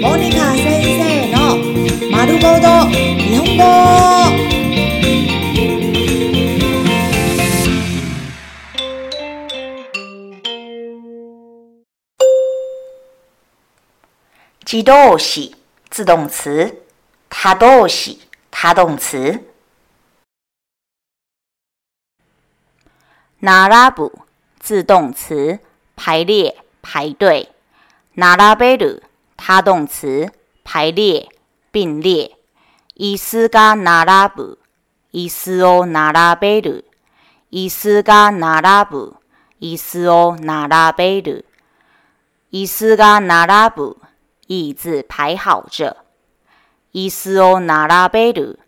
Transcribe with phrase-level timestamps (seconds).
[0.00, 1.56] モニカ先生の
[2.12, 3.64] 「まるごと日本語」
[14.70, 15.54] 自動詞
[15.90, 16.74] 自動詞
[17.28, 18.20] 他動詞
[18.52, 19.40] 他動詞
[23.40, 24.12] 並ぶ
[24.60, 25.58] 自動詞
[25.96, 27.50] 排列排队
[28.14, 29.02] 並べる
[29.38, 30.30] 他动词
[30.64, 31.26] 排列
[31.70, 32.36] 并列，
[32.94, 34.56] 椅子が並ぶ，
[35.12, 36.84] 椅子を並べる。
[37.50, 39.16] 椅子が並ぶ，
[39.58, 41.44] 椅子を並べる。
[42.50, 43.96] 椅子が並ぶ，
[44.48, 45.96] 椅子排好着，
[46.90, 48.58] 椅子を並べる，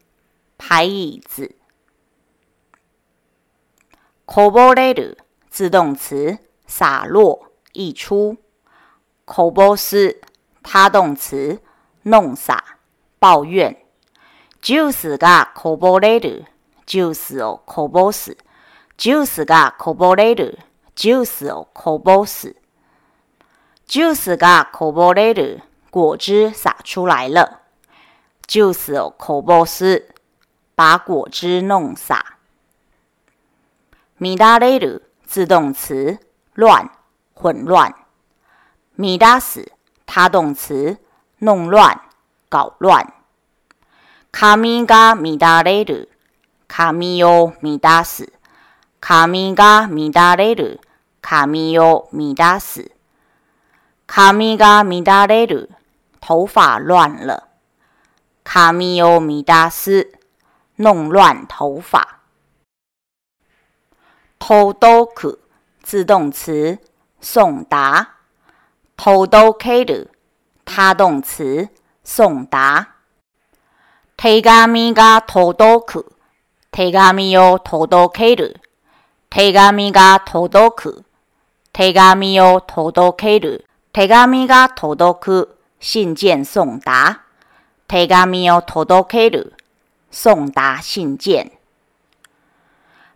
[0.57, 1.51] 排椅子。
[4.25, 5.19] こぼれる，
[5.51, 8.39] 自动词洒落溢出，
[9.27, 10.21] こぼす。
[10.63, 11.61] 他动词
[12.03, 12.79] 弄洒
[13.19, 13.83] 抱怨，
[14.61, 16.47] 就是个可不累的，
[16.87, 18.37] 就是哦可不死，
[18.97, 20.59] 就是个可不累的，
[20.95, 22.57] 就是哦可不死，
[23.87, 25.61] 就是个可不累的。
[25.91, 27.63] 果汁洒出来了，
[28.47, 30.11] 就是哦可不死，
[30.77, 32.37] 把果汁弄洒。
[34.17, 36.19] 米达累的自动词
[36.55, 36.89] 乱
[37.35, 37.93] 混乱，
[38.95, 39.73] 米达死。
[40.11, 40.97] 他动词
[41.39, 42.01] 弄乱、
[42.49, 43.15] 搞乱。
[44.33, 46.09] 髪が乱れる、
[46.67, 48.33] 髪を乱す。
[49.01, 50.81] 髪が乱れる、
[51.23, 52.91] 髪を乱す。
[54.09, 55.71] 髪が乱れる、
[56.21, 57.45] 头发乱了。
[58.43, 60.11] 髪を乱す、
[60.77, 62.19] 弄乱头发。
[64.41, 65.39] とどく
[65.85, 66.81] 自动词
[67.21, 68.20] 送达。
[69.03, 70.07] 届到开 o
[70.67, 71.71] 他动词
[72.05, 72.97] 送达。
[74.19, 76.05] 提咖米咖届到去，
[76.71, 78.55] 提咖米要届到开 o
[79.31, 81.03] 提 o 米咖届到去，
[81.73, 85.49] 提咖米要届 m i ga todo ku，
[85.81, 87.23] 信件送达。
[87.89, 89.47] 提咖米要届到开 o
[90.11, 91.51] 送达信件。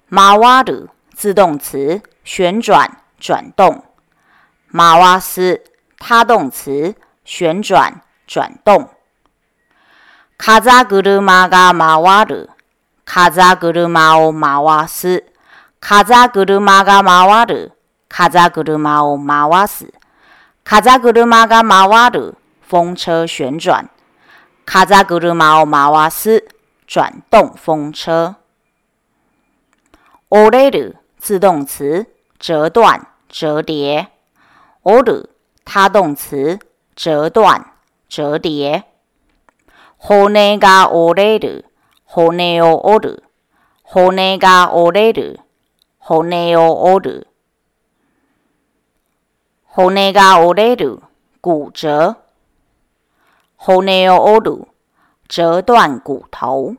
[0.08, 3.84] 马瓦鲁自动词旋转转动，
[4.68, 5.62] 马瓦斯。
[6.06, 6.94] 他动词
[7.24, 8.90] 旋转转动。
[10.36, 12.50] 卡扎格鲁玛嘎马瓦鲁，
[13.06, 15.24] 卡扎格鲁玛奥马瓦斯，
[15.80, 17.70] 卡扎格鲁玛嘎马瓦鲁，
[18.06, 19.94] 卡扎格鲁玛奥马瓦斯，
[20.62, 23.88] 卡扎格鲁玛嘎马瓦鲁风车旋转，
[24.66, 26.44] 卡扎格鲁玛奥马瓦斯
[26.86, 28.36] 转动风车。
[30.28, 32.04] 奥雷鲁自动词
[32.38, 34.08] 折断折叠。
[34.82, 35.30] 奥鲁。
[35.64, 36.58] 他动词，
[36.94, 37.72] 折断、
[38.08, 38.84] 折叠。
[39.96, 40.20] 骨
[51.70, 52.16] 折。
[55.30, 56.76] 折断骨头。